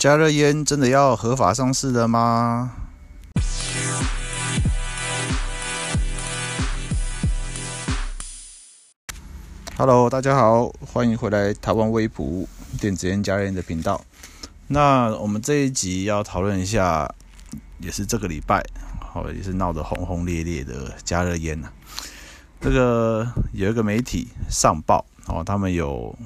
[0.00, 2.72] 加热烟真的要合法上市了吗
[9.76, 12.48] ？Hello，大家好，欢迎回来台湾微普
[12.80, 14.02] 电子烟加热烟的频道。
[14.68, 17.14] 那我们这一集要讨论一下，
[17.80, 18.64] 也是这个礼拜，
[19.00, 21.70] 好，也是闹得轰轰烈烈的加热烟呐。
[22.58, 26.18] 这个有一个媒体上报，哦，他们有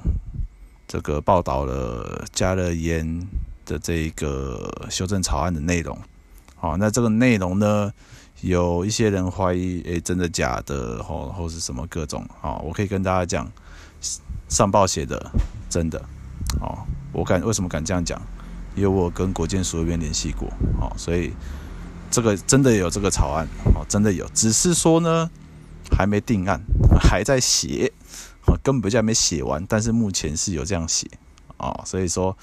[0.86, 3.26] 这个报道了加热烟。
[3.64, 5.98] 的这一个修正草案的内容，
[6.56, 7.92] 好，那这个内容呢，
[8.42, 13.50] 有一些人怀疑，诶，真的假的，或或是什么各种，好，我可以跟大家讲，
[14.48, 15.30] 上报写的
[15.68, 16.02] 真的，
[16.60, 18.20] 好，我敢为什么敢这样讲？
[18.76, 21.32] 因为我跟国建署那边联系过，好，所以
[22.10, 25.30] 这个真的有这个草案，好，真的有，只是说呢，
[25.90, 26.60] 还没定案，
[27.00, 27.92] 还在写，
[28.46, 31.08] 哦根本就还没写完，但是目前是有这样写，
[31.56, 32.36] 哦，所以说。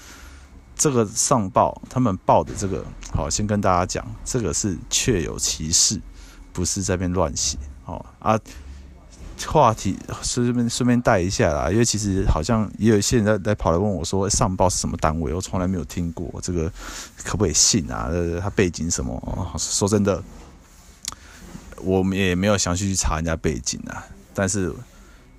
[0.82, 6.00] 这个上报他们报的这个，好，先跟大家讲，这个是确有其事，
[6.52, 8.36] 不是在边乱写，哦啊，
[9.46, 15.32] 话题顺便顺便带一下啦，因为其实好像也有一些人在在跑来问我说，上报是什么单位？
[15.32, 16.68] 我从来没有听过这个，
[17.22, 18.10] 可不可以信啊？
[18.40, 19.54] 他背景什么？
[19.56, 20.20] 说真的，
[21.76, 24.04] 我们也没有详细去查人家背景啊。
[24.34, 24.74] 但是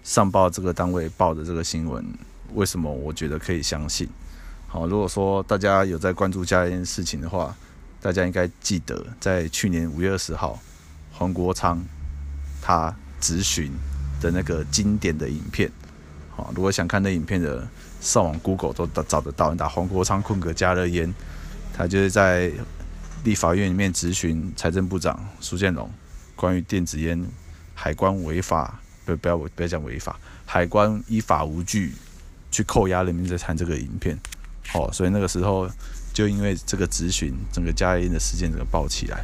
[0.06, 2.02] 上报这个单位报的这个新闻，
[2.54, 4.08] 为什么我觉得可以相信？
[4.74, 7.56] 好，如果说大家有在关注加热烟事情的话，
[8.02, 10.60] 大家应该记得在去年五月二十号，
[11.12, 11.80] 黄国昌
[12.60, 13.72] 他质询
[14.20, 15.72] 的那个经典的影片。
[16.36, 17.68] 好，如果想看那影片的，
[18.02, 19.52] 上网 Google 都找得到。
[19.52, 21.14] 你打黄国昌空格加热烟，
[21.72, 22.52] 他就是在
[23.24, 25.88] 立法院里面质询财政部长苏建荣，
[26.36, 27.24] 关于电子烟
[27.76, 31.94] 海关违法，不不要不要讲违法，海关依法无据
[32.50, 34.18] 去扣押人民在产这个影片。
[34.74, 35.70] 哦，所以那个时候
[36.14, 39.24] 就因为这个质询，整个加热烟的事件整个爆起来。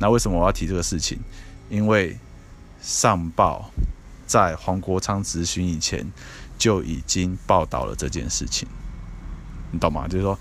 [0.00, 1.18] 那为什么我要提这个事情？
[1.68, 2.16] 因为
[2.80, 3.70] 上报
[4.26, 6.06] 在黄国昌质询以前
[6.56, 8.66] 就已经报道了这件事情，
[9.72, 10.06] 你懂吗？
[10.08, 10.38] 就是说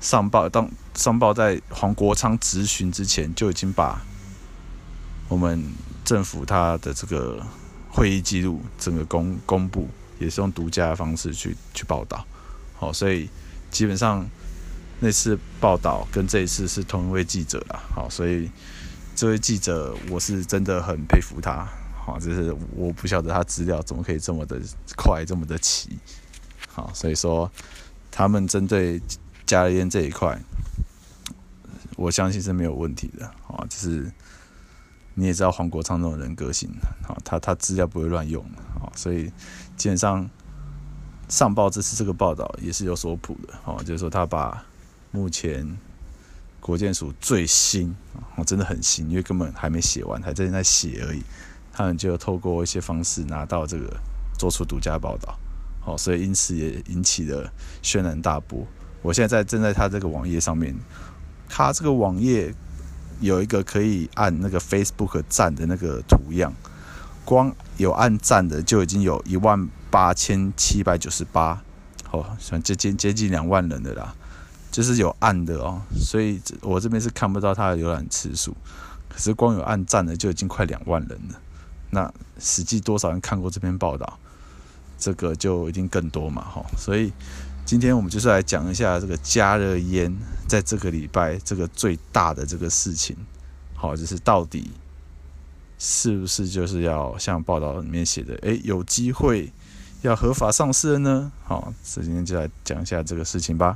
[0.00, 4.02] 上报当上报在黄国昌质询之前就已经把
[5.28, 5.62] 我们
[6.04, 7.40] 政府他的这个
[7.90, 12.24] 会议记录整个公公布，也是用独家的方式去去报道。
[12.74, 13.28] 好，所以。
[13.74, 14.24] 基本上
[15.00, 18.48] 那次报道跟这一次是同一位记者啦，好，所以
[19.16, 24.60] 这位记者我是真的很佩服他，好，就是我不晓得他资料怎么可以这么的
[24.96, 25.98] 快，这么的齐，
[26.68, 27.50] 好，所以说
[28.12, 29.02] 他们针对
[29.44, 30.38] 加热烟这一块，
[31.96, 34.08] 我相信是没有问题的，啊，就是
[35.14, 36.70] 你也知道黄国昌这种人个性，
[37.08, 38.40] 啊，他他资料不会乱用，
[38.80, 39.32] 啊，所以
[39.76, 40.30] 基本上。
[41.28, 44.64] 上报这次这个报道也是有所谱的，哦，就是说他把
[45.10, 45.76] 目前
[46.60, 47.94] 国建署最新，
[48.36, 51.22] 哦，真的很新，因为根本还没写完，还在在写而已，
[51.72, 53.96] 他们就透过一些方式拿到这个，
[54.38, 55.38] 做出独家报道，
[55.86, 58.66] 哦，所以因此也引起了轩然大波。
[59.00, 60.76] 我现在在正在他这个网页上面，
[61.48, 62.54] 他这个网页
[63.20, 66.52] 有一个可以按那个 Facebook 赞的那个图样，
[67.24, 69.68] 光有按赞的就已经有一万。
[69.94, 71.62] 八千七百九十八，
[72.10, 74.12] 哦，像接近接近两万人的啦，
[74.72, 78.56] 就是有按的哦，所以我这边是看不到他的浏览次数，
[79.08, 81.40] 可是光有按赞的就已经快两万人了，
[81.90, 84.18] 那实际多少人看过这篇报道，
[84.98, 87.12] 这个就一定更多嘛，哈，所以
[87.64, 90.12] 今天我们就是来讲一下这个加热烟
[90.48, 93.16] 在这个礼拜这个最大的这个事情，
[93.76, 94.72] 好，就是到底
[95.78, 99.52] 是不是就是要像报道里面写的，诶，有机会。
[100.06, 101.32] 要合法上市了呢？
[101.44, 103.74] 好，所以今天就来讲一下这个事情吧。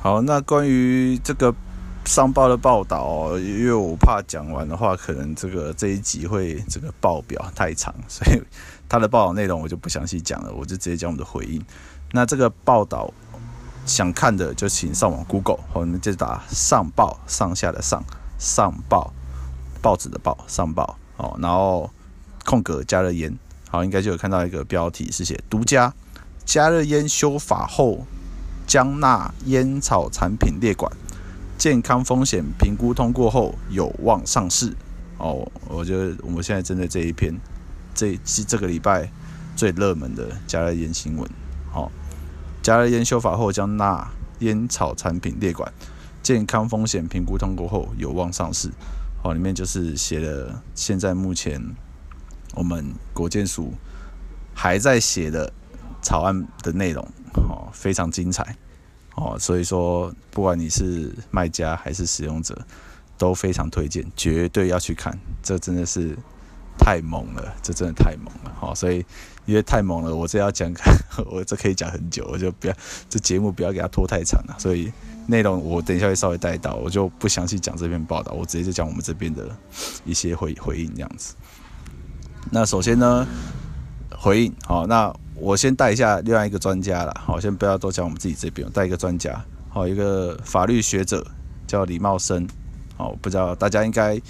[0.00, 1.52] 好，那关于这个
[2.04, 8.40] 上报的报道，因为我怕讲完的话，可能这个这一集会这个报表太长， 所以
[8.88, 11.60] 他的报道内容我就不详细讲了，我就直接讲我们的回应。
[12.12, 13.12] 那这个报道
[13.84, 18.04] 想看的就请上网 Google，好我们就打上报，上下的上，
[18.38, 19.12] 上报，
[19.80, 21.90] 报纸的报，上报，哦，然后。
[22.44, 23.36] 空格加热烟，
[23.70, 25.92] 好，应该就有看到一个标题是写独家
[26.44, 28.06] 加热烟修法后
[28.66, 30.90] 将纳烟草产品列管，
[31.56, 34.74] 健康风险评估通过后有望上市。
[35.18, 37.32] 哦，我觉得我们现在针对这一篇，
[37.94, 39.08] 这是这个礼拜
[39.54, 41.28] 最热门的加热烟新闻。
[41.70, 41.90] 好，
[42.62, 44.10] 加热烟修法后将纳
[44.40, 45.72] 烟草产品列管，
[46.22, 48.70] 健康风险评估通过后有望上市。
[49.22, 51.62] 好，里面就是写了现在目前。
[52.54, 53.72] 我们国建署
[54.54, 55.52] 还在写的
[56.02, 58.56] 草案的内容，哦，非常精彩
[59.14, 59.36] 哦。
[59.38, 62.56] 所以说，不管你是卖家还是使用者，
[63.16, 65.18] 都非常推荐，绝对要去看。
[65.42, 66.16] 这真的是
[66.78, 68.54] 太猛了，这真的太猛了。
[68.58, 69.04] 好，所以
[69.46, 70.72] 因为太猛了，我这要讲，
[71.30, 72.74] 我这可以讲很久，我就不要
[73.08, 74.56] 这节目不要给它拖太长了。
[74.58, 74.92] 所以
[75.26, 79.48] 内容我等一下会稍微带到，我就不详细讲这篇报道，我直接就讲我们这边的
[80.04, 81.34] 一些回回应这样子。
[82.54, 83.26] 那首先呢，
[84.14, 87.20] 回应好，那我先带一下另外一个专家了。
[87.24, 91.26] 好，先不要多讲我们自己这边，带一个专家，好，一个法律学者
[91.66, 92.46] 叫李茂生。
[92.98, 94.20] 哦，不知道大家应该，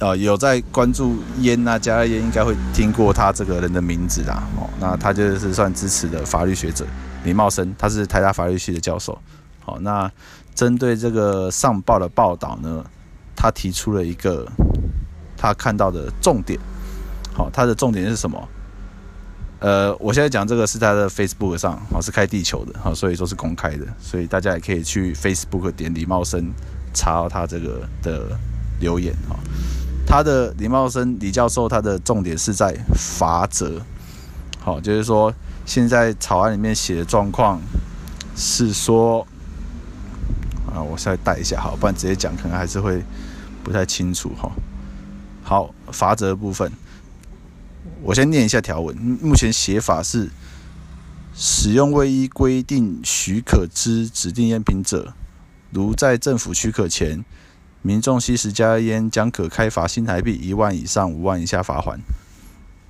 [0.00, 4.42] 呃，有在关注烟啊，加烟应该会听过他这个人的名字啦。
[4.58, 6.84] 哦，那他就是算支持的法律学者
[7.22, 9.16] 李茂生，他是台大法律系的教授。
[9.60, 10.10] 好，那
[10.52, 12.84] 针对这个上报的报道呢，
[13.36, 14.44] 他提出了一个
[15.36, 16.58] 他看到的重点。
[17.40, 18.48] 好，他的重点是什么？
[19.60, 26.52] 呃，我现在讲这个是他的 Facebook 上，哦，是开地球的，好，所以说是公开的，所以大家也可以去 Facebook 点李茂生。
[26.92, 28.36] 查到他这个的
[28.80, 29.38] 留言哈，
[30.04, 33.80] 他的李茂生李教授，他的重点是在罚则，
[34.58, 35.32] 好，就是说
[35.64, 37.60] 现在草案里面写的状况
[38.34, 39.24] 是说，
[40.66, 43.00] 啊，我再带一下，好，不然直接讲可能还是会
[43.62, 44.50] 不太清楚哈。
[45.44, 46.72] 好，罚则部分，
[48.02, 50.30] 我先念一下条文，目前写法是
[51.34, 55.12] 使用未依规定许可之指定烟品者。
[55.70, 57.24] 如在政府许可前，
[57.82, 61.98] 民众吸食加烟，将可开罚新台币一万以上五万以下罚锾。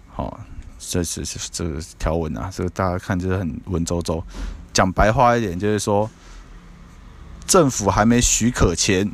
[0.09, 0.41] 好，
[0.79, 4.23] 这是这个条文啊，这个大家看就是很文绉绉。
[4.73, 6.09] 讲白话一点，就是说，
[7.47, 9.11] 政府还没许可前，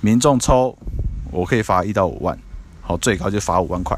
[0.00, 0.76] 民众抽，
[1.30, 2.38] 我可以罚一到五万，
[2.82, 3.96] 好，最高就罚五万块。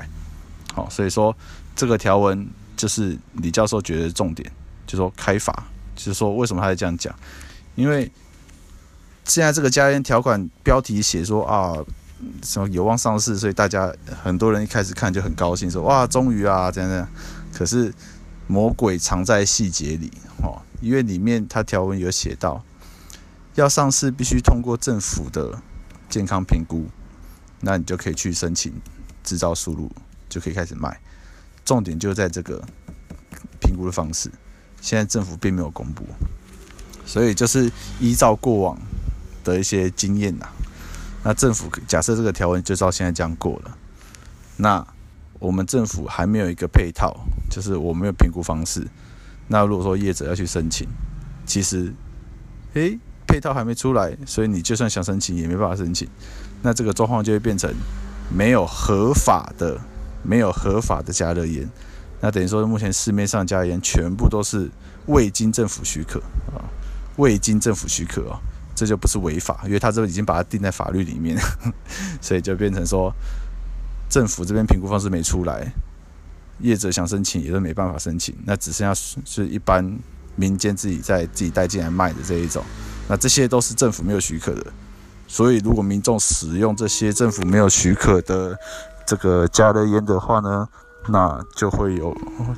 [0.76, 1.36] 好，所以说
[1.74, 4.48] 这个条文就是李教授觉得重点，
[4.86, 7.12] 就说开罚，就是说为什么他会这样讲，
[7.74, 8.08] 因为。
[9.28, 11.74] 现在这个加烟条款标题写说啊，
[12.44, 13.92] 什么有望上市，所以大家
[14.22, 17.08] 很多人一开始看就很高兴，说哇，终于啊，这样这样。
[17.52, 17.92] 可是
[18.46, 20.12] 魔鬼藏在细节里
[20.44, 22.62] 哦，因为里面它条文有写到，
[23.56, 25.60] 要上市必须通过政府的
[26.08, 26.86] 健康评估，
[27.62, 28.72] 那你就可以去申请
[29.24, 29.90] 制造输入，
[30.36, 31.00] 就可以开始卖。
[31.64, 32.62] 重点就在这个
[33.58, 34.30] 评估的方式，
[34.82, 36.04] 现在政府并没有公布，
[37.06, 38.78] 所以就是依照过往。
[39.46, 40.48] 的一些经验呐，
[41.22, 43.78] 那政府假设这个条文就照现在这样过了，
[44.56, 44.84] 那
[45.38, 47.16] 我们政府还没有一个配套，
[47.48, 48.84] 就是我没有评估方式。
[49.46, 50.88] 那如果说业者要去申请，
[51.46, 51.94] 其实，
[52.74, 56.08] 诶，配套还没出来，所以你就算想申请也没办法申请。
[56.62, 57.72] 那这个状况就会变成
[58.28, 59.80] 没有合法的、
[60.26, 61.68] 没有合法的加热烟。
[62.20, 64.68] 那等于说，目前市面上加热烟全部都是
[65.06, 66.18] 未经政府许可
[66.54, 66.64] 啊，
[67.16, 68.38] 未经政府许可哦。
[68.78, 71.34] 这就不是违法，因为他这已经把它定在法律里面，
[72.20, 73.10] 所以就变成说，
[74.10, 75.66] 政府这边评估方式没出来，
[76.60, 79.98] 业者想申请也都没办法申请，那只剩下是一般
[80.34, 82.62] 民间自己在自己带进来卖的这一种，
[83.08, 84.66] 那这些都是政府没有许可的，
[85.26, 88.54] 所以如果民众使用这些政府没有许可的
[89.06, 90.68] 这个加了烟的话呢，
[91.06, 92.12] 那就会有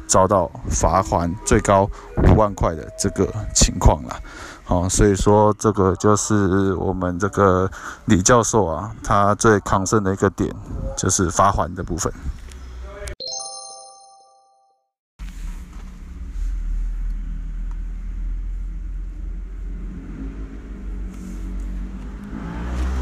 [0.06, 4.16] 遭到罚款最高五万块的这个情况了。
[4.64, 7.70] 好，所以说这个就是我们这个
[8.06, 10.54] 李教授啊，他最抗胜的一个点，
[10.96, 12.12] 就是罚款的部分。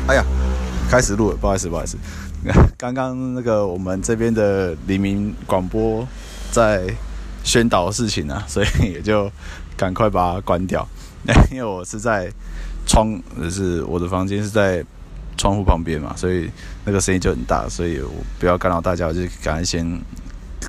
[0.08, 0.24] 哎呀，
[0.88, 1.98] 开始录了，不好意思，不好意思，
[2.78, 6.06] 刚刚那个我们这边的黎明广播
[6.50, 6.86] 在
[7.42, 9.30] 宣导事情啊， 所以也就
[9.76, 10.86] 赶快把它关掉。
[11.50, 12.30] 因为我是在
[12.86, 14.84] 窗，就是我的房间是在
[15.36, 16.48] 窗户旁边嘛，所以
[16.84, 20.00] 那个声音就很大，所以我不要干扰大家，我就赶快先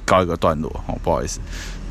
[0.04, 1.40] 告一个段落，哦，不好意思。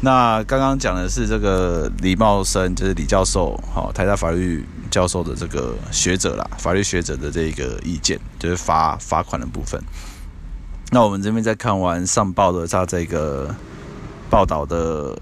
[0.00, 9.82] 那刚刚讲的是这个李茂生，就是李教授，好，台大法律教授的这个学者啦，法律学者的这个意见，就是罚罚款的部分。
[10.90, 13.54] 那我们这边在看完上报的他这个
[14.30, 15.16] 报道的。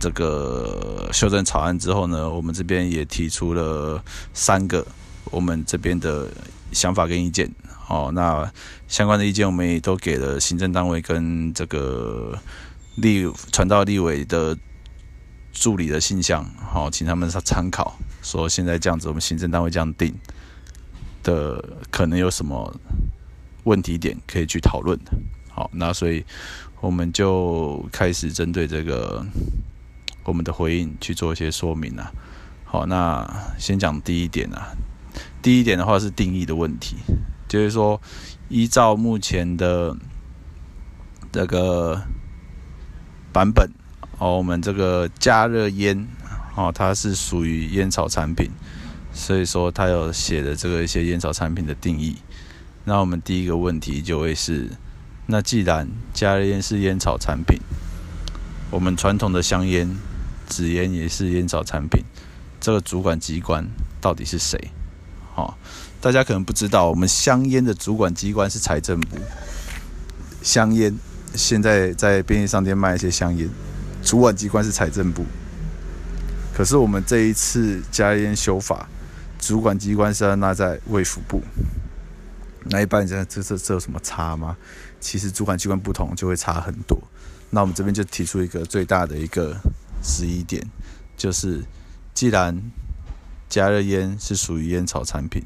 [0.00, 4.00] 这个修正草案之后呢，我们这边也提出了
[4.32, 4.86] 三个
[5.24, 6.28] 我们这边的
[6.70, 7.50] 想法跟意见。
[7.88, 8.48] 哦，那
[8.86, 12.32] 相关的意见我们也都给了行政单位跟这个
[13.00, 14.56] 立传到立委的
[15.52, 17.96] 助理的信箱，好，请他们参考。
[18.22, 20.14] 说现在这样子，我们行政单位这样定
[21.22, 22.74] 的，可能有什么
[23.64, 25.12] 问题点可以去讨论的。
[25.50, 26.24] 好，那所以
[26.80, 29.24] 我们就开始针对这个。
[30.24, 32.12] 我们的回应去做一些说明啊。
[32.62, 33.26] 好，那
[33.58, 34.76] 先讲第一点啊。
[35.40, 36.96] 第一点的话是定义的问题，
[37.48, 37.98] 就是说
[38.50, 39.96] 依照目前的
[41.32, 42.02] 这个
[43.32, 43.70] 版本
[44.18, 46.06] 哦，我们这个加热烟
[46.54, 48.50] 哦，它是属于烟草产品，
[49.12, 52.16] 所以说它有写的这个一些烟草产品的定义。
[52.84, 54.70] 那我们第一个问题就会是，
[55.26, 57.60] 那既然加热烟是烟草产品，
[58.70, 59.96] 我们传统的香烟、
[60.48, 62.02] 纸烟也是烟草产品，
[62.60, 63.66] 这个主管机关
[64.00, 64.58] 到底是谁？
[65.34, 65.54] 哦，
[66.00, 69.18] 大家可能不知道，我们香烟的主管机关是财政部。
[70.42, 70.96] 香烟
[71.34, 73.48] 现在在便利商店卖一些香烟，
[74.02, 75.24] 主管机关是财政部。
[76.54, 78.88] 可是我们这一次加烟修法，
[79.38, 81.42] 主管机关是要纳在卫福部。
[82.70, 84.56] 那一般人这这这有什么差吗？
[85.00, 86.98] 其实主管机关不同就会差很多。
[87.50, 89.56] 那我们这边就提出一个最大的一个
[90.02, 90.62] 质疑点，
[91.16, 91.62] 就是
[92.12, 92.60] 既然
[93.48, 95.44] 加热烟是属于烟草产品，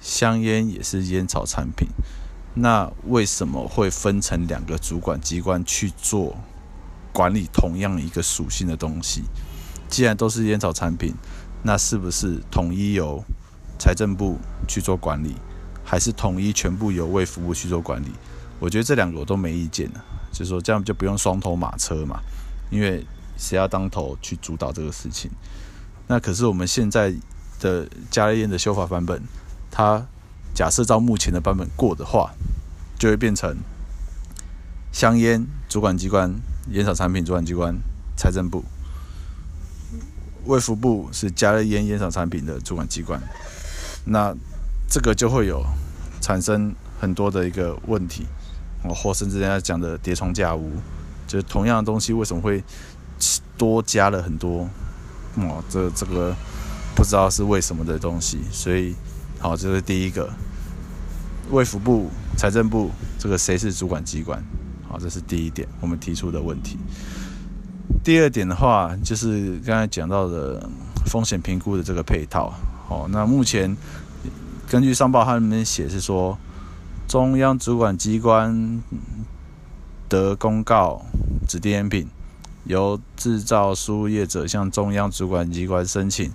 [0.00, 1.88] 香烟也是烟草产品，
[2.60, 6.36] 那为什么会分成两个主管机关去做
[7.12, 9.22] 管理同样一个属性的东西？
[9.88, 11.14] 既然都是烟草产品，
[11.62, 13.22] 那是不是统一由
[13.78, 15.36] 财政部去做管理，
[15.84, 18.10] 还是统一全部由卫福部去做管理？
[18.58, 19.88] 我觉得这两个我都没意见，
[20.32, 22.18] 就是说这样就不用双头马车嘛，
[22.70, 25.30] 因为谁要当头去主导这个事情？
[26.08, 27.14] 那可是我们现在
[27.60, 29.22] 的加热烟的修法版本，
[29.70, 30.04] 它
[30.58, 32.32] 假设照目前的版本过的话，
[32.98, 33.56] 就会变成
[34.90, 36.34] 香烟主管机关、
[36.72, 37.76] 烟草产品主管机关
[38.16, 38.64] 财政部，
[40.46, 43.22] 卫福部是加热烟烟草产品的主管机关。
[44.04, 44.34] 那
[44.90, 45.64] 这个就会有
[46.20, 48.26] 产生很多的一个问题，
[48.82, 50.72] 哦，或甚至人家讲的叠床架屋，
[51.28, 52.64] 就是同样的东西为什么会
[53.56, 54.68] 多加了很多？
[55.36, 56.34] 哦，这这个
[56.96, 58.96] 不知道是为什么的东西，所以
[59.38, 60.28] 好，这是第一个，
[61.50, 64.42] 卫福部、财政部，这个谁是主管机关？
[64.88, 66.78] 好，这是第一点我们提出的问题。
[68.04, 70.68] 第二点的话，就是刚才讲到的
[71.06, 72.52] 风险评估的这个配套。
[72.86, 73.76] 好，那目前
[74.68, 76.38] 根据商报它里面写是说，
[77.06, 78.82] 中央主管机关
[80.08, 81.02] 得公告
[81.46, 82.08] 指定烟品。
[82.64, 86.30] 由制造输入业者向中央主管机关申请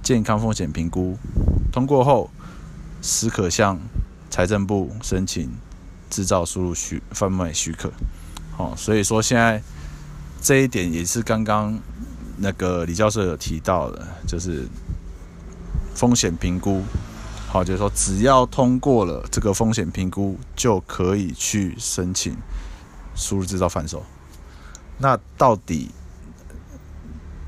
[0.00, 1.18] 健康风险评估，
[1.72, 2.30] 通过后，
[3.00, 3.80] 时可向
[4.32, 5.50] 财政部申请
[6.08, 7.92] 制造输入许贩卖许可。
[8.56, 9.62] 好，所以说现在
[10.40, 11.78] 这一点也是刚刚
[12.38, 14.66] 那个李教授有提到的，就是
[15.94, 16.82] 风险评估。
[17.46, 22.34] 好，就是说只要通过了这个风险评估，就可以去申请
[23.14, 24.02] 输入制造贩售。
[24.96, 25.90] 那到底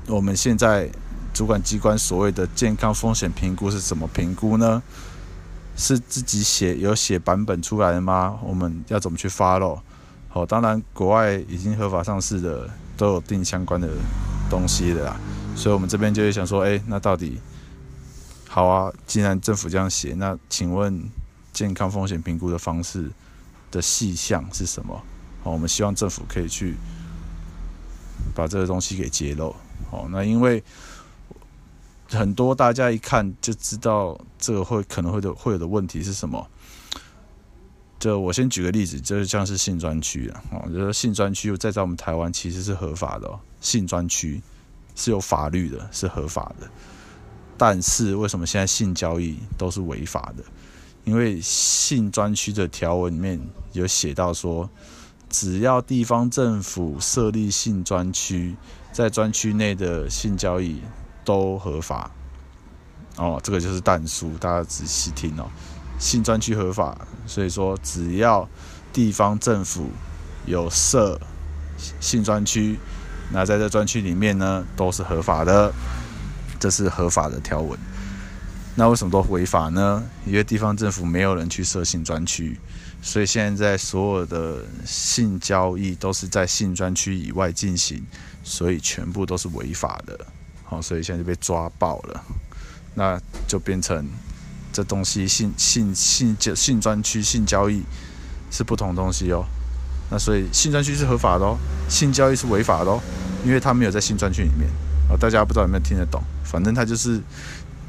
[0.05, 0.87] 我们现在
[1.33, 4.83] 主管机关所谓的健康风险评估是怎么评估呢？
[5.75, 8.39] 是自己写有写版本出来的吗？
[8.43, 9.79] 我们要怎么去 follow？
[10.29, 13.89] 好，当然国外已经合法上市的都有定相关的
[14.49, 15.19] 东西的啦，
[15.55, 17.39] 所以我们这边就会想说，哎，那到底
[18.47, 18.91] 好啊？
[19.05, 21.03] 既然政府这样写，那请问
[21.53, 23.09] 健康风险评估的方式
[23.71, 25.01] 的细项是什么？
[25.43, 26.75] 好，我们希望政府可以去。
[28.33, 29.55] 把这个东西给揭露，
[29.91, 30.61] 哦，那因为
[32.09, 36.47] 很多大家一看就知道这个会可能会的会有的问题是什么。
[37.99, 44.41] 就我先举个例子，就是像是性专区啊，哦，就是性专区在在我们台湾其实是合法的哦，性专区
[44.95, 46.69] 是有法律的，是合法的。
[47.57, 50.43] 但是为什么现在性交易都是违法的？
[51.03, 53.39] 因为性专区的条文里面
[53.73, 54.69] 有写到说。
[55.27, 58.55] 只要地方政府设立性专区，
[58.93, 60.79] 在专区内的性交易
[61.25, 62.09] 都合法。
[63.17, 65.49] 哦，这个就是但书，大家仔细听哦。
[65.97, 68.47] 性专区合法，所以说只要
[68.93, 69.89] 地方政府
[70.45, 71.19] 有设
[71.99, 72.77] 性专区，
[73.31, 75.73] 那在这专区里面呢，都是合法的，
[76.59, 77.79] 这是合法的条文。
[78.75, 80.03] 那为什么都违法呢？
[80.25, 82.59] 因为地方政府没有人去设性专区。
[83.01, 88.03] 所以现在所有的性交易都是在性专区以外进行，
[88.43, 90.19] 所以全部都是违法的。
[90.65, 92.23] 好，所以现在就被抓爆了，
[92.95, 94.05] 那就变成
[94.73, 97.83] 这东西性性性交性专区性交易
[98.51, 99.45] 是不同东西哦。
[100.11, 101.57] 那所以性专区是合法的哦，
[101.87, 103.01] 性交易是违法的哦，
[103.45, 104.69] 因为它没有在性专区里面。
[105.09, 106.21] 啊，大家不知道有没有听得懂？
[106.43, 107.21] 反正它就是。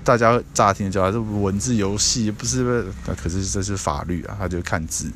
[0.07, 2.87] 大家乍听就啊，这文字游戏不是？
[3.09, 5.11] 那可是这是法律啊，他就看字，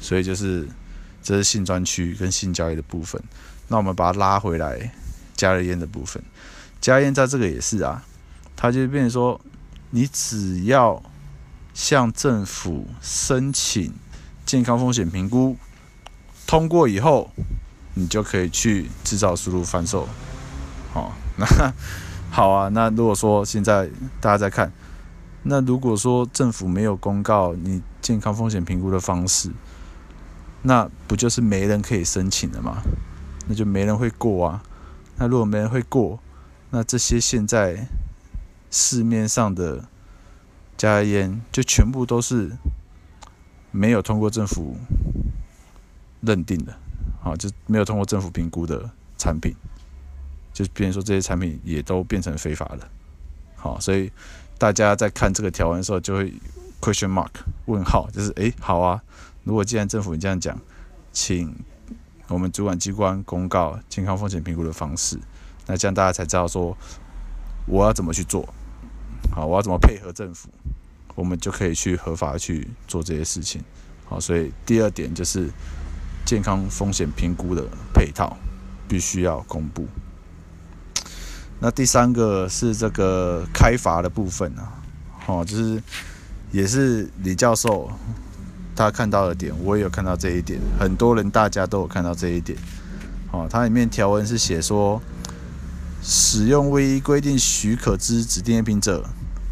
[0.00, 0.64] 所以就是
[1.20, 3.20] 这是性专区跟性交易的部分。
[3.66, 4.88] 那我们把它拉回来
[5.34, 6.22] 加热烟的部分，
[6.80, 8.02] 家宴在这个也是啊，
[8.54, 9.40] 他就变成说，
[9.90, 11.02] 你只要
[11.74, 13.92] 向政府申请
[14.44, 15.56] 健康风险评估，
[16.46, 17.30] 通过以后，
[17.94, 20.08] 你就可以去制造、输入、贩售。
[20.92, 21.46] 好， 那
[22.30, 23.88] 好啊，那如果说现在
[24.20, 24.72] 大家在看，
[25.42, 29.50] 那如果说政府没有公告你健康风险评估的方式，
[30.62, 32.82] 那不就是没人可以申请了吗？
[33.48, 34.62] 那就没人会过啊。
[35.16, 36.18] 那如果没人会过，
[36.76, 37.88] 那这些现在
[38.70, 39.88] 市面上的
[40.76, 42.52] 加烟就全部都是
[43.70, 44.76] 没有通过政府
[46.20, 46.76] 认定的，
[47.24, 49.56] 啊，就没有通过政府评估的产品，
[50.52, 52.86] 就变成说这些产品也都变成非法了。
[53.54, 54.12] 好，所以
[54.58, 56.30] 大家在看这个条文的时候，就会
[56.82, 57.30] question mark
[57.64, 59.02] 问号，就是诶，好啊，
[59.44, 60.60] 如果既然政府你这样讲，
[61.10, 61.56] 请。
[62.28, 65.16] 我们主管机关公告健康风险评估的方式，
[65.66, 66.76] 那这样大家才知道说
[67.66, 68.48] 我要怎么去做，
[69.34, 70.48] 好，我要怎么配合政府，
[71.14, 73.62] 我们就可以去合法去做这些事情。
[74.04, 75.50] 好，所以第二点就是
[76.24, 78.36] 健康风险评估的配套
[78.86, 79.86] 必须要公布。
[81.58, 84.72] 那第三个是这个开罚的部分啊，
[85.18, 85.82] 好，就是
[86.52, 87.90] 也是李教授。
[88.76, 90.60] 他看到的点，我也有看到这一点。
[90.78, 92.58] 很多人大家都有看到这一点。
[93.32, 95.00] 哦，它里面条文是写说，
[96.08, 99.04] 使用未依规定许可之指定烟品者，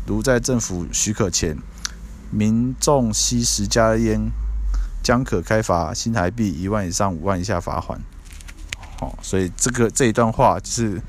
[0.07, 1.59] 如在政府许可前，
[2.31, 4.31] 民众吸食加烟，
[5.03, 7.99] 将可开罚新台币一万以上五万以下罚锾。
[9.01, 11.03] 好，所以这个这一段话就是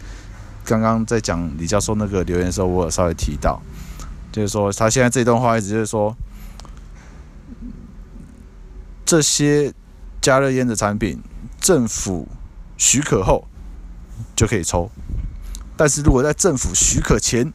[0.63, 3.61] 刚刚在讲李教授那个留言的时候，我有稍微提到，
[4.31, 6.15] 就是说他现在这段话意思就是说。
[9.07, 9.71] 这些
[10.19, 11.21] 加热烟的产品，
[11.61, 12.27] 政府
[12.75, 13.47] 许可后
[14.35, 14.89] 就可以抽，
[15.77, 17.53] 但是如果在政府许可前，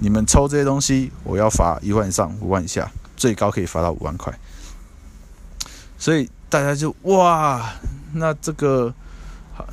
[0.00, 4.32] 你们抽这些东西，我要罚一万以上五万以下，最高可以罚到五万块。
[5.98, 7.72] 所以大家就哇，
[8.14, 8.92] 那这个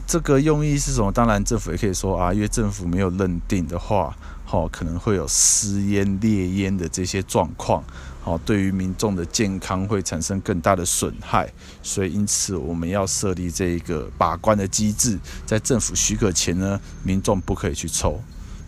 [0.08, 1.12] 这个用意是什么？
[1.12, 4.16] 当然政府也可以说啊，因为政府没有认定的话，
[4.46, 7.84] 好，可能会有私烟烈烟的这些状况。
[8.30, 18.22] 哦，对于民众的健康会产生更大的损害，所以因此我们要设立这一个把关的机制，在政府许可前呢，民众不可以去抽。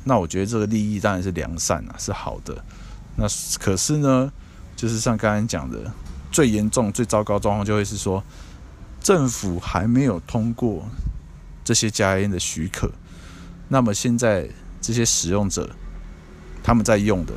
[0.03, 2.65] 那我觉得这个利益当然是良善啊，是好的。
[3.15, 3.27] 那
[3.59, 4.31] 可是呢，
[4.75, 5.91] 就是像刚刚讲的，
[6.31, 8.23] 最严重、最糟糕状况就会是说，
[8.99, 10.83] 政府还没有通过
[11.63, 12.91] 这些加烟的许可，
[13.67, 14.49] 那么现在
[14.81, 15.69] 这些使用者
[16.63, 17.33] 他们在用的。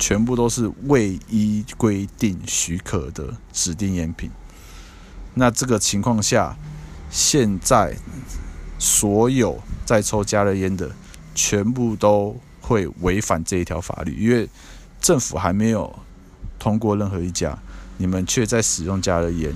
[0.00, 4.30] 全部都是未依规定许可的指定烟品。
[5.34, 6.56] 那这个情况下，
[7.10, 7.94] 现在
[8.78, 10.90] 所有在抽加热烟的，
[11.34, 14.48] 全部都会违反这一条法律，因为
[15.02, 15.94] 政府还没有
[16.58, 17.56] 通过任何一家，
[17.98, 19.54] 你们却在使用加热烟，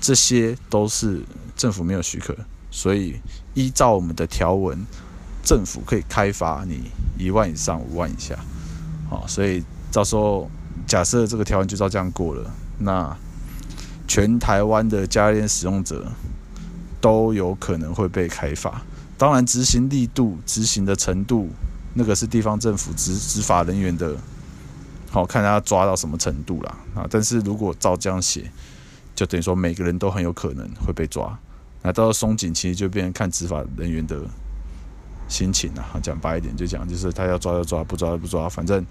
[0.00, 1.24] 这些都是
[1.56, 2.36] 政府没有许可，
[2.70, 3.16] 所以
[3.54, 4.84] 依照我们的条文，
[5.42, 8.38] 政府可以开罚你一万以上五万以下。
[9.08, 9.64] 好，所以。
[9.96, 10.46] 到时候，
[10.86, 13.16] 假设这个条文就照这样过了，那
[14.06, 16.04] 全台湾的家电使用者
[17.00, 18.82] 都有可能会被开罚。
[19.16, 21.48] 当然，执行力度、执行的程度，
[21.94, 24.14] 那个是地方政府执执法人员的，
[25.10, 26.76] 好看他抓到什么程度啦。
[26.94, 27.06] 啊。
[27.08, 28.52] 但是如果照这样写，
[29.14, 31.34] 就等于说每个人都很有可能会被抓。
[31.82, 34.20] 那到时候松紧，其实就变成看执法人员的
[35.26, 35.82] 心情啦。
[36.02, 38.84] 讲白一点，就讲就是他要抓就抓，不抓就不抓，反正。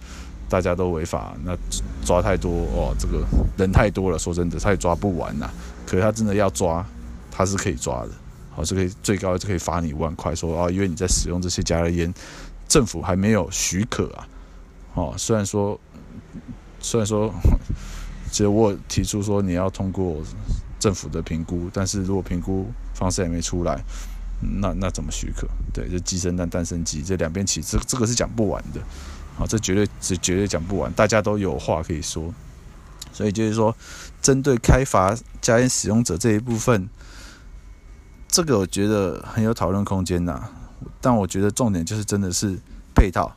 [0.48, 1.58] 大家都违法，那
[2.06, 3.26] 抓太多哦，这个
[3.58, 5.50] 人太多了，说真的，他也抓不完呐、
[5.86, 6.86] 可是他真的要抓，
[7.32, 8.12] 他是可以抓的，
[8.52, 10.36] 好，是可以最高就可以罚你一万块。
[10.36, 12.14] 说啊，因为你在使用这些加热烟，
[12.68, 14.28] 政府还没有许可啊。
[14.94, 15.80] 哦，虽然说，
[16.80, 17.34] 虽然说，
[18.32, 20.22] 其实我提出说你要通过
[20.80, 23.84] 政府的评估，但是如果评估方式还没出来，
[24.62, 25.48] 那那怎么许可？
[25.74, 28.80] 对，就鸡生蛋，蛋生鸡，这两边起，这这个是讲不完的。
[29.38, 32.34] 好，这绝对是绝对讲不完，大家都有话可以说，
[33.12, 33.76] 所以就是说，
[34.22, 36.88] 针对开发加烟使用者这一部分，
[38.30, 40.50] 这个我觉得很有讨论空间呐。
[41.02, 42.58] 但我觉得重点就是真的是
[42.96, 43.30] 配套，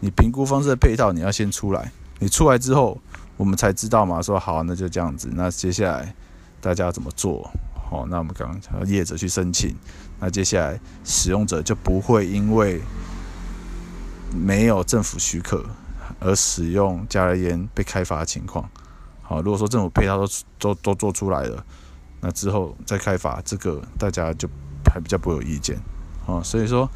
[0.00, 3.00] 你评估方式的配套你要先出来，你出来之后，
[3.38, 4.20] 我们才知道嘛。
[4.20, 6.14] 说好，那就这样子，那接下来
[6.60, 7.50] 大家要怎么做？
[7.90, 9.74] 好，那我们刚刚业者去申请，
[10.20, 12.82] 那接下来使用者就不会因为。
[14.32, 15.64] 没有政府许可
[16.18, 18.68] 而使用加热烟被开发的情况，
[19.22, 20.26] 好，如果说政府配套都
[20.58, 21.64] 都都做出来了，
[22.20, 24.48] 那之后再开发，这个大家就
[24.92, 25.76] 还比较不会有意见，
[26.26, 26.88] 啊，所以说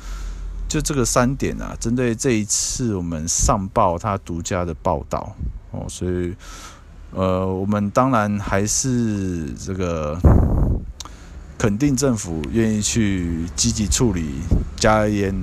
[0.69, 5.35] 就这个三点啊，针对这一次我们上报它独家的报道。
[5.71, 6.35] 哦，所以
[7.11, 10.17] 呃，我们当然还是这个
[11.59, 14.41] 肯定政府愿意去积极处理
[14.77, 15.35] 加热烟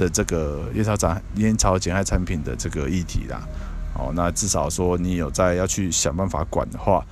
[0.00, 3.46] 的这个烟草产烟草减害产品的这个议题啦。
[3.94, 7.04] 哦，那至少说你有在要去想办法管的话，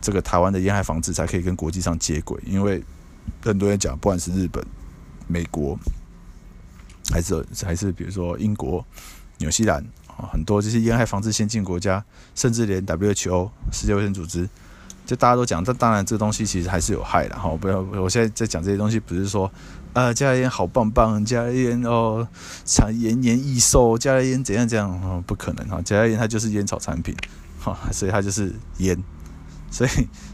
[0.00, 2.82] 这个台湾的烟害防治才可以跟国际上接轨，因为
[3.42, 4.64] 很多人讲，不管是日本、
[5.26, 5.76] 美国。
[7.12, 8.84] 还是还是比如说英国、
[9.38, 12.04] 纽西兰啊，很多这些烟害防治先进国家，
[12.34, 14.48] 甚至连 WHO 世界卫生组织，
[15.06, 17.56] 就大家都讲，这当然这东西其实还是有害的哈。
[17.60, 19.48] 不要，我现在在讲这些东西，不是说
[19.96, 22.28] 啊加热烟好棒棒，加热烟哦
[22.66, 27.16] 产延年益寿，加了烟怎样怎样哦，不可能哈，加热烟它就是烟草产品
[27.58, 29.02] 哈，所以它就是烟，
[29.70, 29.90] 所以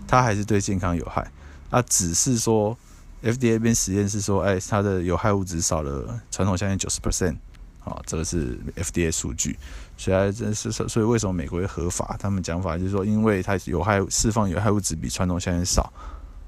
[0.09, 1.31] 它还是对健康有害。
[1.71, 2.77] 它只是说。
[3.25, 7.37] FDA 边实验是说，哎，它的有害物质少了传统香烟九十 percent，
[7.85, 9.57] 啊，这个是 FDA 数据，
[9.97, 12.17] 所以这是所以为什么美国会合法？
[12.19, 15.93] 他们讲法就是说，因为它有害释放有害物质比传统香烟少，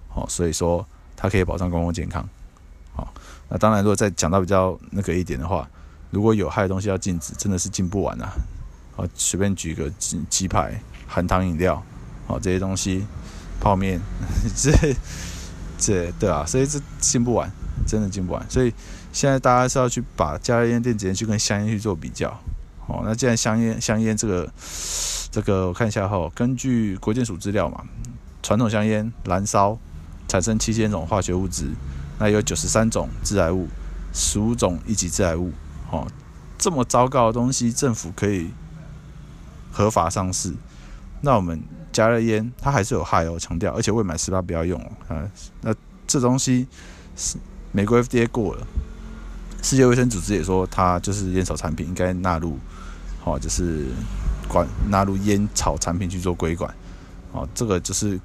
[0.09, 2.29] 好，所以说它可以保障公共健康，
[2.95, 3.13] 好，
[3.49, 5.69] 那当然如果再讲到比较那个一点的话，
[6.11, 8.33] 如果有害的东西要禁止，真的是禁不完啊，
[8.97, 11.83] 好，随便举个鸡鸡排、含糖饮料，
[12.27, 13.05] 好，这些东西，
[13.61, 14.01] 泡面，
[14.57, 14.73] 这。
[15.77, 17.51] 这对啊，所以这禁不完，
[17.85, 18.47] 真的禁不完。
[18.49, 18.73] 所以
[19.13, 22.31] 现在大家是要去把加烟、电子烟去跟香烟去做比较。
[22.87, 24.51] 哦，那既然香烟、香烟这个
[25.33, 27.85] 这个，我看一下哈，根据国健署资料嘛，
[28.41, 29.77] 传统香烟燃烧
[30.29, 31.67] 产生七千种化学物质，
[32.25, 33.69] 那有九十三种致癌物，
[34.15, 35.53] 十五种一级致癌物。
[35.91, 36.09] 哦，
[36.57, 38.49] 这么糟糕的东西，政府可以
[39.71, 40.55] 合法上市，
[41.21, 41.63] 那我们。
[41.93, 45.31] 加热烟它还是有害哦，强调，而且未满十八不要用啊。
[45.61, 45.73] 那
[46.09, 46.67] 这东西
[47.15, 47.37] 是
[47.71, 48.67] 美国 FDA 过了，
[49.63, 52.59] 世界卫生组织也说它就是烟草产品，应该纳入，
[53.21, 53.87] 好，就是
[54.49, 56.75] 管纳入烟草产品去做规管，
[57.31, 58.19] 哦，这个就是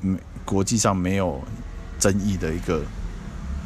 [0.00, 1.40] 嗯国际上没有
[2.00, 2.82] 争议的一个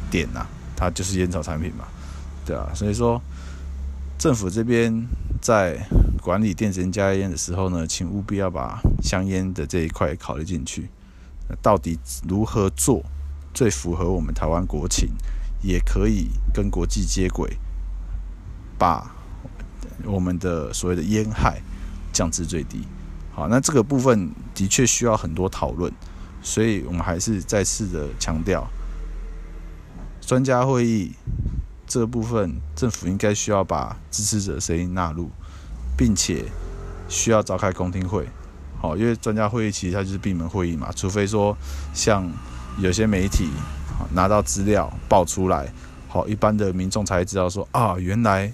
[0.09, 0.45] 点呐，
[0.75, 1.85] 它就是烟草产品嘛，
[2.45, 3.21] 对啊，所以说
[4.17, 5.05] 政府这边
[5.41, 5.79] 在。
[6.21, 10.89] 管理电子烟、加烟的时候呢，请务必要把香烟的这一块考虑进去。
[11.47, 13.01] 那到底如何做
[13.53, 15.09] 最符合我们台湾国情，
[15.63, 17.57] 也可以跟国际接轨，
[18.77, 19.09] 把
[20.03, 21.61] 我们的所谓的烟害
[22.11, 22.83] 降至最低。
[23.33, 25.91] 好，那这个部分的确需要很多讨论，
[26.43, 28.69] 所以我们还是再次的强调，
[30.29, 31.15] 专家会议
[31.87, 35.31] 这部分，政府应该需要把支持者声音纳入。
[35.97, 36.45] 并且
[37.09, 38.25] 需要召开公听会，
[38.79, 41.57] 好，因为专家会议其实它就是闭门会议嘛，除非说
[41.93, 42.31] 像
[42.77, 43.49] 有些媒体
[44.13, 45.69] 拿到资料爆出来，
[46.07, 48.53] 好，一般的民众才知道说啊，原来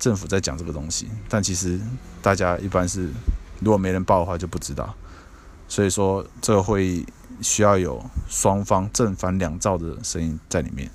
[0.00, 1.78] 政府在讲这个东西，但其实
[2.20, 3.10] 大家一般是
[3.60, 4.92] 如果没人报的话就不知道，
[5.68, 7.06] 所以说这个会议
[7.42, 10.90] 需要有双方正反两造的声音在里面。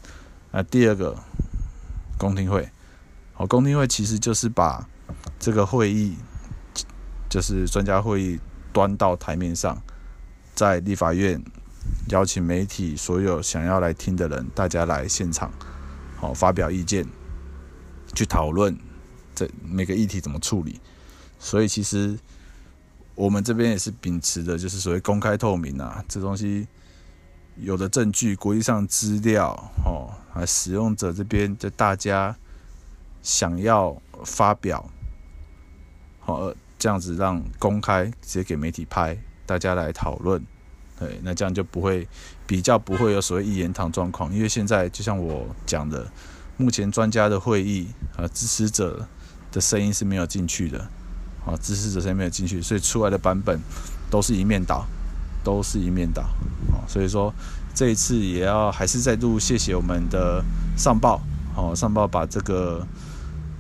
[0.52, 1.18] 那第二个
[2.18, 2.70] 公听会，
[3.34, 4.88] 好，公听会其实就是把
[5.40, 6.16] 这个会议
[7.30, 8.40] 就是专家会议
[8.72, 9.82] 端到台面上，
[10.56, 11.44] 在立法院
[12.10, 15.52] 邀请媒体所有想要来听的人，大家来现场，
[16.16, 17.06] 好发表意见，
[18.16, 18.78] 去讨论
[19.36, 20.80] 这每个议题怎么处理。
[21.40, 22.18] 所以其实
[23.18, 26.68] 我们这边也是秉持的，就是所谓公开透明啊，这东西
[27.56, 29.52] 有的证据、国际上资料，
[29.84, 32.36] 哦，啊，使用者这边就大家
[33.24, 34.88] 想要发表。
[36.20, 40.40] 好，这样子让公开直接给媒体拍，大家来讨论，
[41.00, 42.08] 对，那这样就不会
[42.46, 46.08] 比较不会有所谓一言堂状况，因为现在就像我讲的，
[46.56, 49.08] 目前专家的会议啊，支持者
[49.52, 50.88] 的声音是没有进去的，
[51.48, 53.58] 啊，支持者声音没有进去，所以出来的版本
[54.12, 54.86] 都是一面倒，
[55.44, 56.22] 都是一面倒，
[56.74, 57.34] 啊，所以说
[57.74, 60.44] 这一次也要还是再度谢谢我们的
[60.78, 61.22] 上报，
[61.56, 62.86] 哦，上报把这个。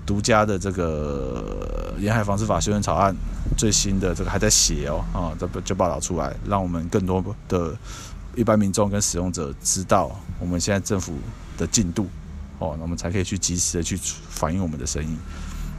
[0.07, 3.13] 独家的这个沿海防治法修正草案
[3.57, 7.75] 最新的这个还在写哦，啊，这不就报道出来，让我们更多的
[8.33, 11.13] 一般民众跟使用者知道我们现在政府
[11.57, 12.07] 的进度
[12.57, 15.17] 哦，那我们才可以去及时的去反映我们的声音。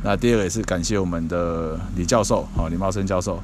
[0.03, 3.43] 那第二个也是感谢我们的李教授啊，李茂生教授，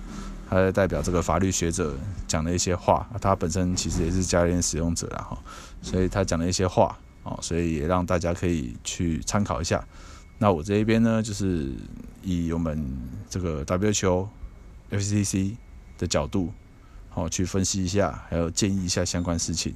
[0.48, 1.94] 他在代表这个法律学者
[2.28, 5.38] 讲了一些话，他本身其实也是家电使用者啦哈，
[5.82, 9.84] 所以他讲了一些话哦，所以也让大家可以去参考一下。
[10.38, 11.72] 那我这一边呢，就是
[12.22, 12.84] 以我们
[13.28, 14.26] 这个 WHO、
[14.90, 15.56] FCC
[15.98, 16.52] 的角度，
[17.08, 19.74] 好去分析一下，还有建议一下相关事情。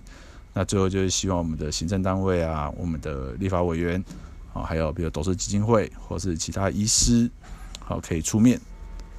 [0.55, 4.03] 那最后就是希望我们的行政单位啊，我们的立法委员，
[4.53, 7.31] 啊，还有比如斗士基金会或是其他医师，
[7.81, 8.61] 好，可以出面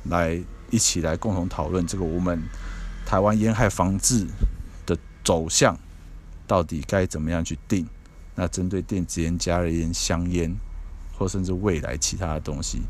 [0.05, 0.39] 来
[0.69, 2.41] 一起来共同讨论这个我们
[3.05, 4.25] 台湾烟害防治
[4.85, 5.77] 的走向
[6.45, 7.87] 到底该怎么样去定？
[8.35, 10.55] 那针对电子烟、加热烟、香烟，
[11.17, 12.81] 或甚至未来其他的东西，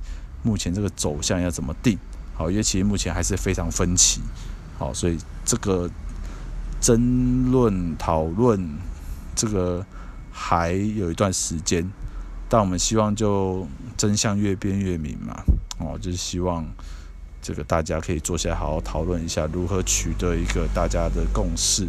[0.43, 1.97] 目前这个走向要怎么定？
[2.35, 4.21] 好，因为其实目前还是非常分歧。
[4.77, 5.89] 好，所以这个
[6.79, 8.77] 争论讨论，
[9.35, 9.85] 这个
[10.31, 11.89] 还有一段时间。
[12.51, 15.43] 但我们希望就真相越辩越明嘛，
[15.77, 16.65] 哦，就是希望
[17.43, 21.87] 这个大家可以坐下来好好讨论一下，如何取得一个大家的共识，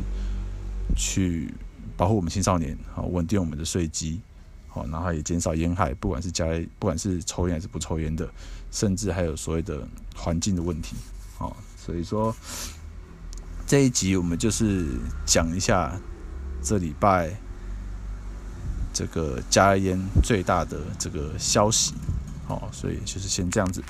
[0.95, 1.53] 去
[1.97, 4.21] 保护我们青少年，好，稳定我们的税基，
[4.69, 6.45] 好，然后也减少烟害，不管是加，
[6.79, 8.29] 不管是抽烟还是不抽烟的，
[8.71, 10.95] 甚至还有所谓的环境的问题，
[11.39, 12.37] 好，所以说
[13.67, 14.87] 这一集我们就是
[15.25, 15.99] 讲一下
[16.63, 17.35] 这礼拜。
[19.01, 21.95] 这个加烟最大的这个消息，
[22.47, 23.83] 好，所以就是先这样子。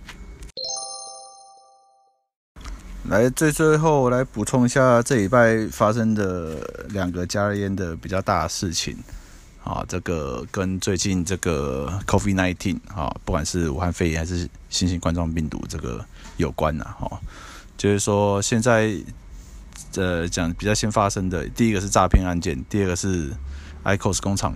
[3.08, 8.96] 来，最最后来补充一下这礼拜发生的两个加烟的比较大的事情，
[9.64, 16.04] 啊，这个跟最近这个 COVID-19 啊，不管是武汉肺炎还是新型冠状病毒这个
[16.36, 17.20] 有关呐，哈，
[17.76, 18.94] 就是说现在
[19.96, 23.32] 呃讲比较先发生的，第一个是诈骗案件，第二个是。
[23.84, 24.54] IQOS 工厂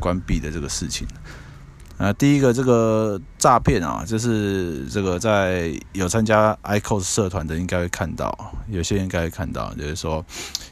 [0.00, 1.06] 关闭的这个事情，
[1.98, 10.24] 啊，第一个这个诈骗啊，就是这个在有参加 IQOS 社团的应该会看到，有些人应该会看到，就是说，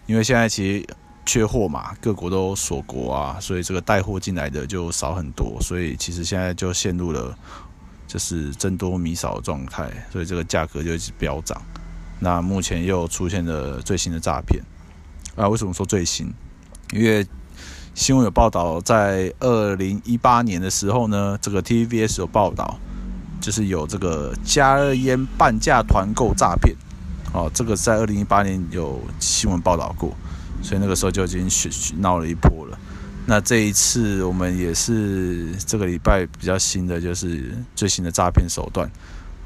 [0.07, 0.87] 因为现在其实
[1.27, 7.37] 缺货嘛，各国都锁国啊，所以这个带货进来的就少很多，所以其实现在就陷入了
[8.09, 11.61] 就是僧多米少的状态，所以这个价格就一直飙涨。
[12.19, 14.63] 那目前又出现了最新的诈骗
[15.37, 16.33] 啊，为什么说最新？
[16.93, 17.25] 因为
[18.01, 22.79] 新闻有报道，在二零一八年的时候呢，这个 TVBS 有报道，
[23.43, 26.75] 就是有这个加热烟半价团购诈骗，
[27.35, 30.17] 哦，这个在二零一八年有新闻报道过，
[30.63, 31.47] 所以那个时候就已经
[31.99, 32.79] 闹了一波了。
[33.27, 38.91] 那这一次我们也是这个礼拜比较新的，就是最新的诈骗手段。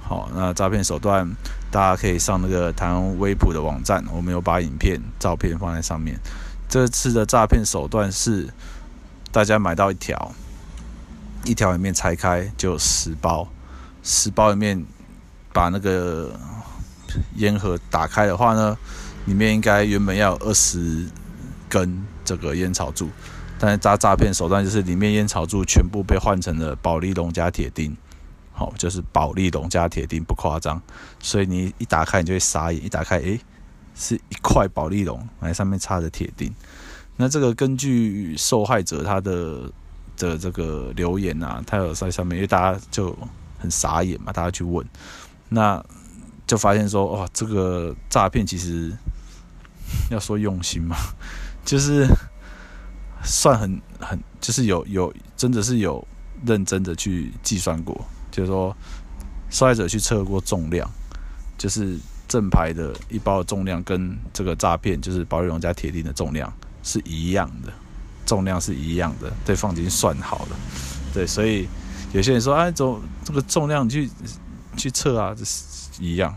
[0.01, 1.29] 好，那诈骗手段
[1.73, 6.17] 大家可以上那个台湾微普的网站，我们有把影片、照片放在上面。
[6.75, 8.53] 这次的诈骗手段是，
[9.31, 10.33] 大家买到一条，
[11.45, 13.47] 一条里面拆开就有十包，
[14.03, 14.85] 十包里面
[15.53, 16.37] 把那个
[17.37, 18.77] 烟盒打开的话呢，
[19.27, 21.07] 里面应该原本要有二十
[21.69, 23.09] 根这个烟草柱，
[23.57, 27.97] 但是诈诈骗手段就是里面烟草柱全部被换成了保利龙加铁钉，
[28.51, 30.83] 好，就是保利龙加铁钉不夸张，
[31.21, 33.39] 所以你一打开你就会傻眼，一打开诶。
[33.95, 36.53] 是一块保丽龙，来上面插着铁钉。
[37.17, 39.71] 那这个根据受害者他的
[40.17, 43.17] 的这个留言啊，他有在上面，因为大家就
[43.59, 44.85] 很傻眼嘛，大家去问，
[45.49, 45.81] 那
[46.47, 48.93] 就发现说，哇，这个诈骗其实
[50.11, 50.97] 要说用心嘛，
[51.65, 52.07] 就是
[53.23, 56.05] 算很很，就是有有真的是有
[56.45, 58.77] 认真的去计算过，就是说
[59.51, 60.91] 受害者去测过重量，
[61.57, 61.97] 就是。
[62.27, 67.73] 正牌的一包的重量跟这个诈骗就是保丽龙加铁钉的重量是一样的，
[68.27, 70.57] 重量是一样的，对方已经算好了，
[71.13, 71.67] 对，所以
[72.13, 74.11] 有些人说，哎，走这个重量去
[74.77, 75.65] 去测啊，这是
[76.01, 76.35] 一样。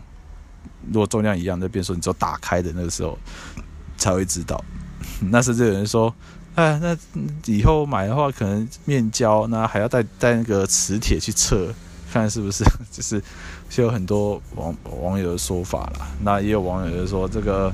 [0.92, 3.18] 如果重量一样，那变说你只有打开的那个时候
[3.96, 4.62] 才会知道。
[5.30, 6.14] 那是这个人说，
[6.54, 6.96] 哎，那
[7.46, 11.74] 以后买的话，可能面胶，那还要带带那个磁铁去测。
[12.10, 13.22] 看是不是 就是，
[13.70, 16.08] 是有很多网网友的说法啦。
[16.22, 17.72] 那也有网友就说，这个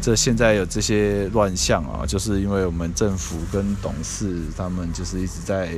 [0.00, 5.72] 这现在有这些乱象啊，就是因为我们政府跟董事他们就是一直在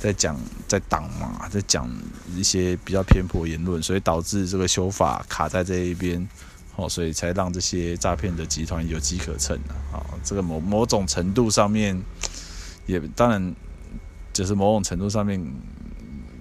[0.00, 1.90] 在讲在挡嘛，在讲
[2.36, 6.28] 一些比较偏颇言论，所以导致这个修法卡在这一边，
[6.76, 9.56] 哦，所以才让这些诈骗的集团有机可乘
[9.92, 9.98] 啊。
[10.22, 12.00] 这个某某种程度上面，
[12.86, 13.54] 也当然
[14.32, 15.44] 就是某种程度上面。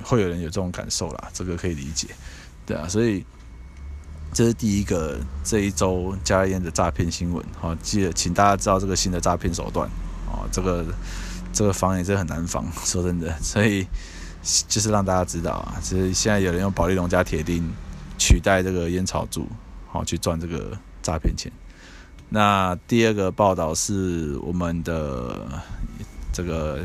[0.08, 2.08] 会有人有这种感受啦，这个可以理解，
[2.66, 3.26] 对啊，所以
[4.32, 7.44] 这是第一个这一周加烟的诈骗新闻。
[7.60, 9.86] 好，记得请大家知道这个新的诈骗手段
[10.28, 10.86] 哦，这个
[11.52, 13.86] 这个防也是很难防， 说真的，所以
[14.70, 17.70] 就是让大家知道啊，就是现在有人用保利龙加铁钉
[18.18, 19.46] 取代这个烟草柱，
[19.92, 21.52] 好去赚这个诈骗钱。
[22.30, 25.62] 那第二个报道是我们的
[26.32, 26.80] 这个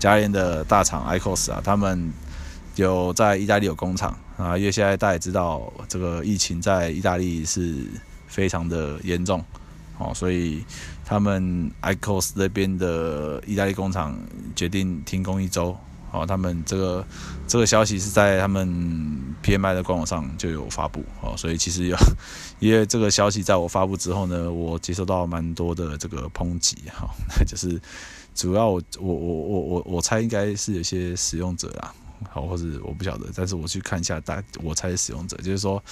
[0.00, 2.12] 加烟的大厂 icos 啊，他们。
[2.76, 7.86] 有在意大利有工厂啊，因为现在大家也知道，这个疫情在意大利是
[8.26, 9.44] 非常的严重，
[9.98, 10.64] 哦，所以
[11.04, 14.18] 他们 Icos 那边的意大利工厂
[14.56, 15.76] 决定停工一周，
[16.10, 17.06] 哦，他们这个
[17.46, 18.66] 这个消息是在他们
[19.42, 21.96] PMI 的官网上就有发布哦，所以其实有
[22.58, 27.08] 因为这个消息在我发布之后呢，我接收到蛮多的这个抨击哈，
[27.46, 27.80] 就是
[28.34, 31.94] 主要我我我我我我猜应该是有些使用者啦，
[32.30, 35.82] 好，或者我不晓得，但是我去看一下大我猜使用者，就是说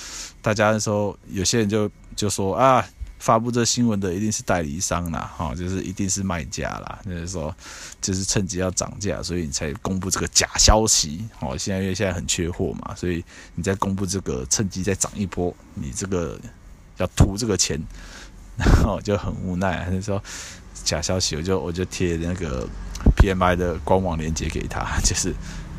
[0.41, 2.85] 大家的时候有些人就就说啊。
[3.23, 7.55] 发布这新闻的一定是代理商啦，哈，就是一定是卖家啦，就是说，
[8.01, 16.37] 就是趁机要涨价，所以你才公布这个假消息，哦，现在因为现在很缺货嘛，所以你再公布这个趁机再涨一波，你这个
[16.97, 17.81] 要图这个钱，
[18.59, 20.21] 然后就很无奈，就说
[20.83, 22.67] 假消息，我就我就贴那个
[23.17, 25.33] PMI 的官网链接给他，就是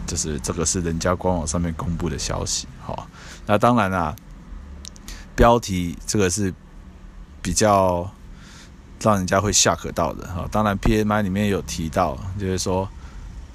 [0.06, 3.08] 就是这个是人家官网上面公布的消息，哈，
[3.46, 4.16] 那当然啦，
[5.36, 6.54] 标题这个是。
[7.46, 8.10] 比较
[9.02, 12.88] 让人家会吓可到的哈，当然 PMI 里面有提到，就是说，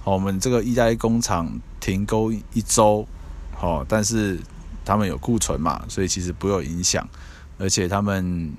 [0.05, 3.09] 我们这个意大利工厂停工一周，
[3.57, 4.39] 好，但是
[4.85, 7.09] 他们有库存嘛，所以其实不有影响，
[7.57, 8.53] 而且他们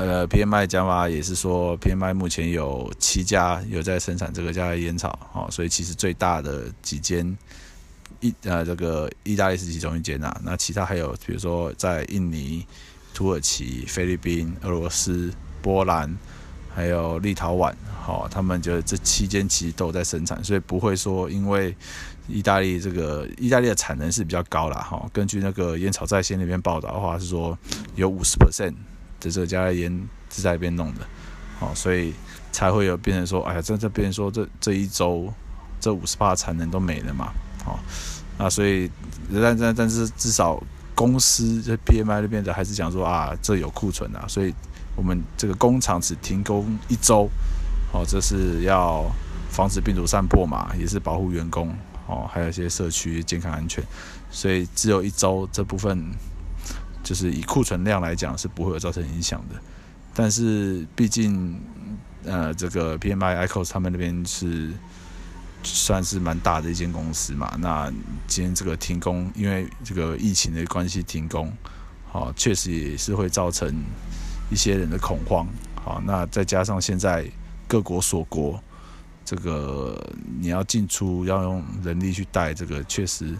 [0.00, 7.36] 呃 PMI 讲法也是说，PMI 目前有七家有在生产这个加热烟草，哦，所以其实最大的几间
[8.20, 12.66] 意呃这个意大利是其中一间呐，那其他还有比如说在印尼。
[13.12, 16.16] 土耳其、菲律宾、俄罗斯、波兰，
[16.72, 21.74] 还有立陶宛，好，他们就这七间其实都在生产，所以不会说因为
[22.28, 25.10] 意大利这个意大利的产能是比较高啦，哈。
[25.12, 27.58] 根据那个烟草在线那边报道的话，是说
[27.96, 28.74] 有五十 percent
[29.20, 29.90] 的这家烟
[30.30, 31.00] 是在那边弄的，
[31.58, 32.12] 好，所以
[32.50, 35.32] 才会有变成说，哎呀，这这变成说这这一周
[35.80, 37.32] 这五十趴产能都没了嘛，
[37.64, 37.78] 好，
[38.38, 38.90] 那所以
[39.32, 40.62] 但但但是至少。
[40.92, 44.54] 公司这 PMI 那边的还是讲说啊，这有库存啊，所以
[44.94, 47.26] 我们这个工厂只停工一周，
[47.90, 49.10] 哦，这是要
[49.48, 51.74] 防止病毒散播嘛，也是保护员工
[52.06, 53.82] 哦，还有一些社区健康安全，
[54.30, 55.98] 所以只有一周这部分，
[57.10, 59.60] 就是以库存量来讲是不会有造成影响的，
[60.14, 61.60] 但是毕竟
[62.24, 64.70] 呃这个 PMI IQOS 他们那边是。
[65.62, 67.92] 算是蛮大的一间公司嘛，那
[68.26, 71.52] 今天这个停工，因为这个疫情的关系停工，
[72.10, 73.70] 好，确实也是会造成
[74.50, 77.30] 一些人的恐慌，好，那再加上现在
[77.68, 78.58] 各国锁国，
[79.22, 80.02] 这个
[80.40, 83.36] 你要进出要用人力去带，这个确实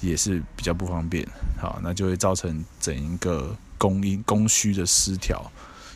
[0.00, 1.26] 也是比较不方便，
[1.60, 5.50] 好，那就会造成整一个供应供需的失调，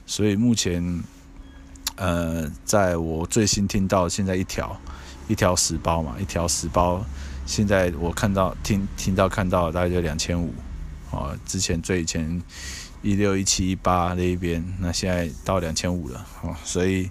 [0.06, 1.02] 所以目前，
[1.96, 4.78] 呃，在我最新听到现在一条。
[5.28, 7.04] 一条十包嘛，一条十包，
[7.46, 10.52] 现在我看到听听到看到大概就两千五，
[11.12, 12.42] 啊，之前最以前
[13.00, 17.08] 一六一七一八那一边，那现在到两千五了，哦，所以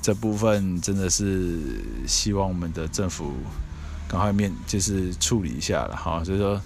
[0.00, 1.60] 这部分真的是
[2.04, 3.32] 希望我们的政府
[4.12, 6.60] 赶快面就是处理一下了，哈，所以说。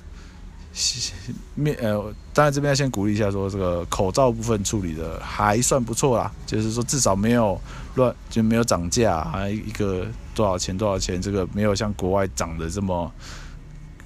[1.55, 7.59] 面呃，当然这边要先鼓励一下，说这个口罩部分处理的还算不错啦，就是说至少没有
[7.95, 13.11] 乱，就没有涨价，还一个多少钱多少钱，这个没有像国外涨的这么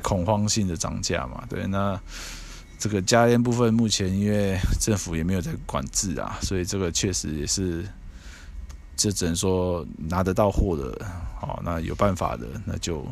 [0.01, 1.43] 恐慌性的涨价嘛。
[1.49, 2.01] 对，那
[2.79, 7.85] 这个家电部分目前因为政府也没有在管制啊，所以这个确实也是，
[8.97, 11.05] 就只能说拿得到货的，
[11.41, 13.05] 好，那有办法的那就。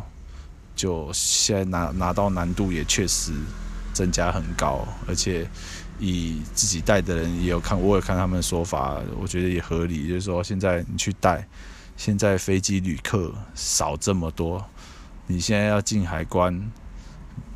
[0.78, 3.32] 就现在拿拿到难度也确实
[3.92, 5.44] 增加很高，而且
[5.98, 10.06] 以自己带的人也有看，我有看他们的说法，我觉得也合理。
[10.06, 11.44] 就是说，现在你去带，
[11.96, 14.64] 现在飞机旅客少这么多，
[15.26, 16.70] 你现在要进海关，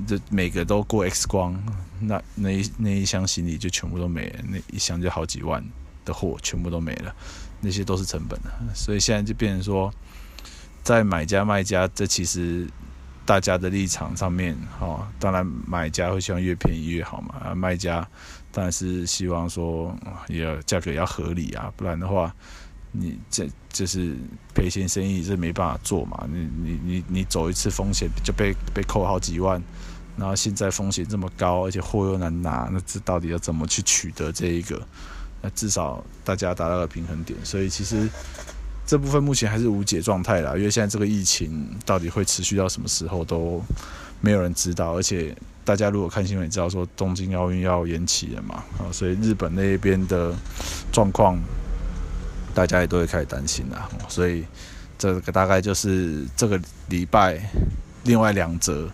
[0.04, 1.56] 这每个都过 X 光，
[2.00, 5.64] 那那一那一箱行李就全部都没了，那一箱就好几万
[6.04, 7.14] 的货全部都没了，
[7.60, 8.50] 那些都是成本的。
[8.74, 9.94] 所以现在就变成说，
[10.82, 12.66] 在买家卖家，这其实。
[13.24, 18.06] 大家的立场上面，哈，当然买家会希望越便宜越好嘛，啊，卖家
[18.50, 22.34] 当然是希望说也价格要合理啊，不然的话，
[22.90, 24.16] 你这就是
[24.54, 26.26] 赔钱生意，这没办法做嘛。
[26.28, 29.62] 你你你你走一次风险就被被扣好几万，
[30.16, 34.84] 然后现在风险这么高，而且货又难拿，那这到底要怎么去取得这一个？
[35.40, 38.08] 那至少大家达到了平衡点，所以其实。
[38.84, 43.62] 这部分目前还是无解状态啦，因为现在这个疫情到底会持续到什么时候都
[44.20, 50.34] 没有人知道，而且大家如果看新闻也知道说东京奥运要延期了嘛，啊，所以日本那边的
[50.92, 51.38] 状况
[52.54, 54.44] 大家也都会开始担心啦，所以
[54.98, 57.40] 这个大概就是这个礼拜
[58.04, 58.90] 另外两则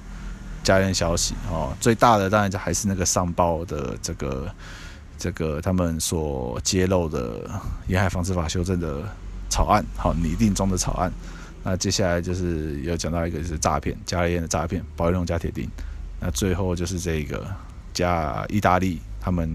[0.63, 4.55] 加烟消息哦，最大的当然就还是那个上报的这个
[5.19, 7.41] 这个他们所揭露的
[7.89, 9.03] 《沿海防治法》修正的。
[9.49, 11.13] 草案好拟定中的草案，
[11.63, 15.69] 那接下来就是有讲到一个就是诈骗，加热烟的诈骗，保丽龙加铁钉。
[16.21, 17.47] 那最后就是这个
[17.95, 19.49] 加意大利他们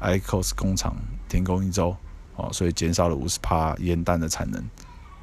[0.00, 0.94] icos 工厂
[1.28, 1.96] 停工一周，
[2.36, 4.62] 哦，所以减少了五十趴烟弹的产能，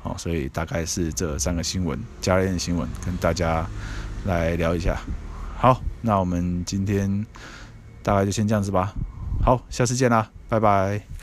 [0.03, 3.67] 哦，所以大概是这三个新闻，加热烟的新闻跟大家
[4.25, 4.99] 来聊一下。
[5.57, 7.25] 好，那我们今天
[8.01, 8.93] 大概就先这样子吧。
[9.43, 11.18] 好，下次见啦，拜拜。